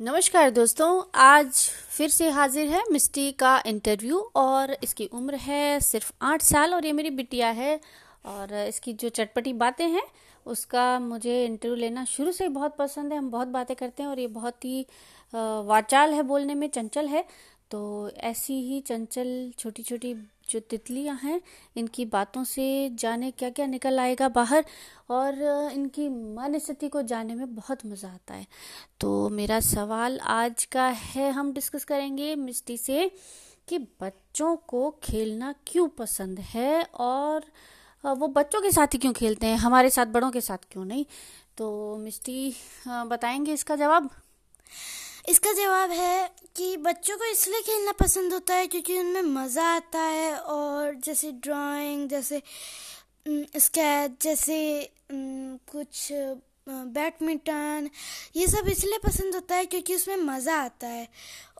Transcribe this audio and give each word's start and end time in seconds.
नमस्कार 0.00 0.50
दोस्तों, 0.50 1.02
आज 1.14 1.52
फिर 1.90 2.08
से 2.08 2.28
हाजिर 2.30 2.68
है 2.68 2.82
मिस्टी 2.92 3.30
का 3.32 3.56
इंटरव्यू 3.66 4.18
और 4.36 4.72
इसकी 4.82 5.06
उम्र 5.06 5.34
है 5.36 5.80
सिर्फ़ 5.80 6.12
आठ 6.22 6.42
साल 6.42 6.74
और 6.74 6.86
ये 6.86 6.92
मेरी 6.92 7.10
बिटिया 7.10 7.48
है 7.50 7.74
और 8.26 8.54
इसकी 8.58 8.92
जो 8.92 9.08
चटपटी 9.08 9.52
बातें 9.54 9.84
हैं, 9.86 10.02
उसका 10.46 10.98
मुझे 10.98 11.44
इंटरव्यू 11.44 11.76
लेना 11.76 12.04
शुरू 12.04 12.32
से 12.32 12.44
ही 12.44 12.50
बहुत 12.50 12.76
पसंद 12.76 13.12
है। 13.12 13.18
हम 13.18 13.30
बहुत 13.30 13.48
बातें 13.48 13.74
करते 13.76 14.02
हैं 14.02 14.10
और 14.10 14.18
ये 14.18 14.26
बहुत 14.28 14.64
ही 14.64 14.86
वाचाल 15.32 16.14
है, 16.14 16.22
बोलने 16.22 16.54
में 16.54 16.68
चंचल 16.68 17.08
है। 17.08 17.24
तो 17.70 18.10
ऐसी 18.10 18.60
ही 18.62 18.80
चंचल 18.80 19.52
छोटी 19.58 19.82
छोटी 19.82 20.14
जो 20.48 20.60
तितलियाँ 20.60 21.18
हैं, 21.22 21.40
इनकी 21.76 22.04
बातों 22.06 22.44
से 22.44 22.66
जाने 22.94 23.30
क्या 23.30 23.50
क्या 23.50 23.66
निकल 23.66 23.98
आएगा 24.00 24.28
बाहर 24.28 24.64
और 25.10 25.42
इनकी 25.74 26.08
मन 26.08 26.58
स्थिति 26.58 26.88
को 26.88 27.02
जानने 27.02 27.34
में 27.34 27.54
बहुत 27.54 27.86
मज़ा 27.86 28.08
आता 28.08 28.34
है। 28.34 28.46
तो 29.00 29.28
मेरा 29.28 29.60
सवाल 29.60 30.18
आज 30.18 30.64
का 30.64 30.86
है, 30.86 31.30
हम 31.30 31.52
डिस्कस 31.52 31.84
करेंगे 31.84 32.34
मिस्टी 32.36 32.76
से 32.76 33.10
कि 33.68 33.78
बच्चों 33.78 34.54
को 34.68 34.90
खेलना 35.02 35.54
क्यों 35.66 35.88
पसंद 35.88 36.38
है 36.40 36.82
और 36.94 37.44
वो 38.04 38.28
बच्चों 38.28 38.60
के 38.62 38.70
साथ 38.70 38.86
ही 38.86 38.98
क्यों 38.98 39.12
खेलते 39.12 39.46
हैं, 39.46 39.56
हमारे 39.56 39.90
साथ 39.90 40.06
बड़ों 40.06 40.30
के 40.30 40.40
साथ 40.40 40.58
क्यों 40.70 40.84
नहीं? 40.84 41.04
तो 41.56 41.96
मिस्टी 41.96 42.54
बताएँगे 42.88 43.52
इसका 43.52 43.76
जवाब। 43.76 44.10
इसका 45.28 45.52
जवाब 45.52 45.90
है 45.90 46.30
कि 46.56 46.76
बच्चों 46.76 47.16
को 47.18 47.24
इसलिए 47.24 47.60
खेलना 47.62 47.92
पसंद 47.92 48.32
होता 48.32 48.54
है 48.54 48.66
क्योंकि 48.66 48.98
उनमें 48.98 49.22
मज़ा 49.22 49.64
आता 49.74 50.00
है 50.00 50.36
और 50.36 50.94
जैसे 51.04 51.32
ड्राइंग 51.44 52.08
जैसे 52.08 52.42
स्केच 53.58 54.22
जैसे 54.22 54.60
कुछ 55.12 56.08
बैडमिंटन 56.68 57.88
ये 58.36 58.46
सब 58.46 58.68
इसलिए 58.68 58.98
पसंद 59.04 59.34
होता 59.34 59.56
है 59.56 59.66
क्योंकि 59.66 59.94
उसमें 59.94 60.16
मज़ा 60.16 60.56
आता 60.56 60.86
है। 60.86 61.06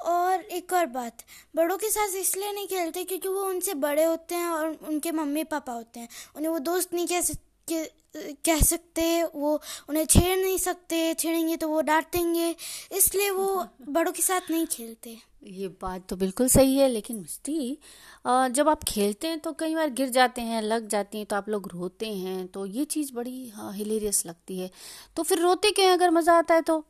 और 0.06 0.40
एक 0.40 0.72
और 0.72 0.86
बात, 0.86 1.22
बड़ों 1.56 1.76
के 1.78 1.90
साथ 1.90 2.16
इसलिए 2.16 2.52
नहीं 2.52 2.66
खेलते 2.68 3.04
क्योंकि 3.04 3.28
वो 3.28 3.44
उनसे 3.44 3.74
बड़े 3.76 4.04
होते 4.04 4.34
हैं 4.34 4.48
और 4.48 4.78
उनके 4.88 5.12
मम्मी 5.12 5.44
पापा 5.46 5.72
होते 5.72 6.00
हैं। 6.00 6.08
उन्हें 6.36 6.50
वो 6.50 6.58
दोस्त 6.58 6.94
नहीं 6.94 7.06
कह 7.06 7.20
सकते 7.20 7.47
कह 7.70 8.60
सकते 8.60 9.22
वो 9.24 9.60
उन्हें 9.88 10.04
छेड़ 10.06 10.38
नहीं 10.38 10.58
सकते 10.58 11.14
छेड़ेंगे 11.14 11.56
तो 11.56 11.68
वो 11.68 11.80
डांटेंगे 11.82 12.54
इसलिए 12.92 13.30
वो 13.30 13.64
बड़ों 13.88 14.12
के 14.12 14.22
साथ 14.22 14.50
नहीं 14.50 14.66
खेलते। 14.66 15.16
ये 15.44 15.68
बात 15.82 16.06
तो 16.08 16.16
बिल्कुल 16.16 16.48
सही 16.48 16.76
है 16.76 16.88
लेकिन 16.88 17.16
मिस्टी 17.16 17.78
जब 18.26 18.68
आप 18.68 18.84
खेलते 18.84 19.28
हैं 19.28 19.38
तो 19.40 19.52
कई 19.52 19.74
बार 19.74 19.90
गिर 19.90 20.08
जाते 20.10 20.40
हैं 20.42 20.62
लग 20.62 20.88
जाती 20.88 21.18
हैं 21.18 21.26
तो 21.26 21.36
आप 21.36 21.48
लोग 21.48 21.68
रोते 21.72 22.06
हैं 22.06 22.46
तो 22.46 22.66
ये 22.66 22.84
चीज़ 22.86 23.12
बड़ी 23.14 23.52
हिलेरियस 23.56 24.24
लगती 24.26 24.58
है। 24.58 24.70
तो 25.16 25.22
फिर 25.22 25.38
रोते 25.38 25.70
क्यों 25.70 25.92
अगर 25.92 26.10
मज़ा 26.10 26.38
आता 26.38 26.54
है 26.54 26.62
तो? 26.62 26.84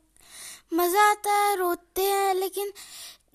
मज़ा 0.73 1.09
आता 1.11 1.31
है 1.33 1.55
रोते 1.55 2.01
हैं 2.01 2.33
लेकिन 2.35 2.71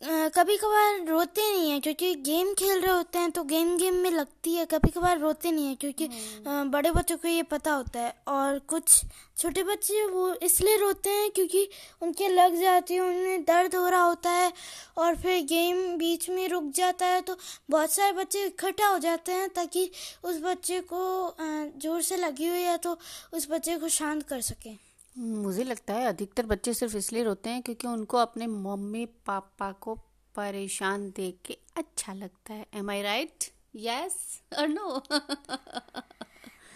कभी 0.04 0.56
कभार 0.56 1.06
रोते 1.08 1.42
नहीं 1.42 1.70
हैं 1.70 1.80
क्योंकि 1.80 2.14
गेम 2.22 2.52
खेल 2.54 2.80
रहे 2.80 2.92
होते 2.92 3.18
हैं 3.18 3.30
तो 3.30 3.44
गेम 3.44 3.76
गेम 3.78 3.94
में 3.96 4.10
लगती 4.10 4.54
है 4.54 4.64
कभी 4.66 4.90
कभार 4.90 5.18
रोते 5.18 5.50
नहीं 5.50 5.66
हैं 5.66 5.76
क्योंकि 5.76 6.06
हम्म। 6.06 6.70
बड़े 6.70 6.90
बच्चों 6.90 7.16
को 7.16 7.28
ये 7.28 7.42
पता 7.44 7.72
होता 7.72 8.00
है 8.00 8.12
और 8.28 8.58
कुछ 8.68 9.00
छोटे 9.38 9.62
बच्चे 9.62 10.04
वो 10.06 10.32
इसलिए 10.42 10.76
रोते 10.76 11.10
हैं 11.10 11.30
क्योंकि 11.30 11.66
उनके 12.02 12.28
लग 12.28 12.60
जाती 12.60 12.94
है 12.94 13.00
उन्हें 13.00 13.42
दर्द 13.44 13.74
हो 13.74 13.88
रहा 13.88 14.02
होता 14.02 14.30
है 14.30 14.52
और 14.96 15.16
फिर 15.16 15.42
गेम 15.46 15.76
बीच 15.98 16.28
में 16.30 16.48
रुक 16.48 16.70
जाता 16.74 17.06
है 17.06 17.20
तो 17.22 17.36
बहुत 17.70 17.92
सारे 17.92 18.12
बच्चे 18.14 18.44
इकट्ठा 18.46 18.86
हो 18.86 18.98
जाते 19.00 19.32
हैं 19.32 19.48
ताकि 19.50 19.90
उस 20.24 20.42
बच्चे 20.42 20.80
को 20.86 21.36
ज़ोर 21.76 22.02
से 22.02 22.16
लगी 22.18 22.48
हुई 22.48 22.62
है 22.62 22.76
तो 22.78 22.98
उस 23.32 23.50
बच्चे 23.50 23.78
को 23.78 23.88
शांत 23.90 24.22
कर 24.24 24.40
सकें 24.42 24.76
मुझे 25.16 25.64
लगता 25.64 25.94
है 25.94 26.06
अधिकतर 26.06 26.46
बच्चे 26.46 26.72
सिर्फ़ 26.74 26.96
इसलिए 26.96 27.22
रोते 27.24 27.50
हैं 27.50 27.62
क्योंकि 27.62 27.86
उनको 27.88 28.16
अपने 28.18 28.46
मम्मी 28.46 29.04
पापा 29.26 29.70
को 29.80 29.94
परेशान 30.34 31.08
देख 31.16 31.38
के 31.46 31.56
अच्छा 31.76 32.12
लगता 32.12 32.54
है। 32.54 32.66
एम 32.74 32.90
आई 32.90 33.02
राइट 33.02 33.44
यस 33.76 34.16
और 34.58 34.68
no 34.68 35.02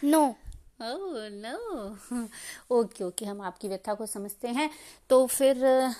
no 0.02 0.36
no 0.80 1.96
okay 2.70 3.04
okay 3.04 3.24
हम 3.24 3.40
आपकी 3.42 3.68
व्यथा 3.68 3.94
को 3.94 4.06
समझते 4.06 4.48
हैं। 4.48 4.68
तो 5.10 5.26
फिर 5.26 5.56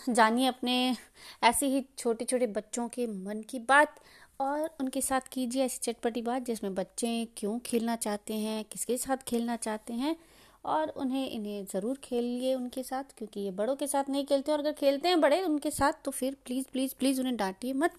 जानिए 0.09 0.47
अपने 0.47 0.97
ऐसे 1.43 1.67
ही 1.67 1.85
छोटे 1.99 2.25
छोटे 2.25 2.47
बच्चों 2.49 2.89
के 2.89 3.07
मन 3.07 3.43
की 3.51 3.59
बात 3.69 4.01
और 4.41 4.69
उनके 4.81 5.01
साथ 5.01 5.29
कीजिए 5.33 5.65
ऐसी 5.65 5.79
चटपटी 5.83 6.23
बात 6.23 6.43
जिसमें 6.43 6.75
बच्चे 6.75 7.13
क्यों 7.37 7.59
खेलना 7.67 7.97
चाहते 7.97 8.35
हैं 8.35 8.65
किसके 8.65 8.97
साथ 8.99 9.25
खेलना 9.29 9.57
चाहते 9.59 9.93
हैं। 9.95 10.17
और 10.65 10.89
उन्हें 10.97 11.29
इन्हें 11.31 11.65
ज़रूर 11.65 11.99
खेलिए 12.05 12.55
उनके 12.55 12.83
साथ 12.83 13.17
क्योंकि 13.19 13.41
ये 13.41 13.51
बड़ों 13.51 13.77
के 13.77 13.87
साथ 13.87 14.09
नहीं 14.11 14.25
खेलते 14.27 14.53
और 14.53 14.59
अगर 14.59 14.73
खेलते 14.73 15.09
हैं 15.09 15.21
बड़े 15.21 15.43
उनके 15.43 15.71
साथ 15.71 16.05
तो 16.05 16.11
फिर 16.11 16.37
प्लीज़ 16.45 16.67
प्लीज़ 16.73 16.95
प्लीज़ 16.99 17.21
उन्हें 17.21 17.37
डांटिए 17.37 17.73
मत। 17.75 17.99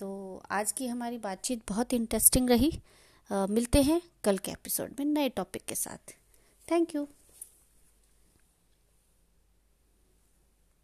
तो 0.00 0.42
आज 0.50 0.72
की 0.72 0.86
हमारी 0.86 1.18
बातचीत 1.18 1.62
बहुत 1.68 1.92
इंटरेस्टिंग 1.94 2.50
रही। 2.50 2.72
आ, 3.30 3.46
मिलते 3.46 3.82
हैं 3.82 4.00
कल 4.24 4.38
के 4.38 4.50
एपिसोड 4.52 4.94
में 4.98 5.06
नए 5.06 5.28
टॉपिक 5.28 5.64
के 5.64 5.74
साथ। 5.74 6.14
Thank 6.68 6.94
you 6.94 7.08